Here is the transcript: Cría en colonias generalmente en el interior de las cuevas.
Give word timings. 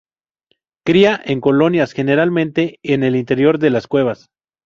Cría 0.83 1.21
en 1.23 1.41
colonias 1.41 1.91
generalmente 1.93 2.79
en 2.81 3.03
el 3.03 3.15
interior 3.15 3.59
de 3.59 3.69
las 3.69 3.85
cuevas. 3.85 4.29